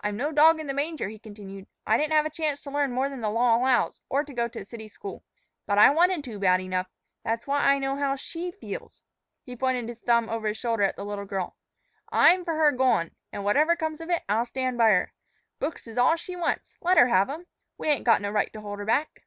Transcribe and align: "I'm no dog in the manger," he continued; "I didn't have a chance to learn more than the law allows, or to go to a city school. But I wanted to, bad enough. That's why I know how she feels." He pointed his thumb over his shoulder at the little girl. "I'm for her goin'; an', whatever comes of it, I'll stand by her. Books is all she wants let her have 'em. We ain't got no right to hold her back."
"I'm 0.00 0.16
no 0.16 0.30
dog 0.30 0.60
in 0.60 0.68
the 0.68 0.74
manger," 0.74 1.08
he 1.08 1.18
continued; 1.18 1.66
"I 1.84 1.98
didn't 1.98 2.12
have 2.12 2.24
a 2.24 2.30
chance 2.30 2.60
to 2.60 2.70
learn 2.70 2.92
more 2.92 3.08
than 3.08 3.20
the 3.20 3.28
law 3.30 3.56
allows, 3.56 4.00
or 4.08 4.22
to 4.22 4.32
go 4.32 4.46
to 4.46 4.60
a 4.60 4.64
city 4.64 4.86
school. 4.86 5.24
But 5.66 5.76
I 5.76 5.90
wanted 5.90 6.22
to, 6.22 6.38
bad 6.38 6.60
enough. 6.60 6.86
That's 7.24 7.48
why 7.48 7.62
I 7.64 7.80
know 7.80 7.96
how 7.96 8.14
she 8.14 8.52
feels." 8.52 9.02
He 9.42 9.56
pointed 9.56 9.88
his 9.88 9.98
thumb 9.98 10.28
over 10.28 10.46
his 10.46 10.56
shoulder 10.56 10.84
at 10.84 10.94
the 10.94 11.04
little 11.04 11.24
girl. 11.24 11.56
"I'm 12.12 12.44
for 12.44 12.54
her 12.54 12.70
goin'; 12.70 13.16
an', 13.32 13.42
whatever 13.42 13.74
comes 13.74 14.00
of 14.00 14.08
it, 14.08 14.22
I'll 14.28 14.44
stand 14.46 14.78
by 14.78 14.90
her. 14.90 15.12
Books 15.58 15.88
is 15.88 15.98
all 15.98 16.14
she 16.14 16.36
wants 16.36 16.76
let 16.80 16.96
her 16.96 17.08
have 17.08 17.28
'em. 17.28 17.48
We 17.76 17.88
ain't 17.88 18.04
got 18.06 18.22
no 18.22 18.30
right 18.30 18.52
to 18.52 18.60
hold 18.60 18.78
her 18.78 18.84
back." 18.86 19.24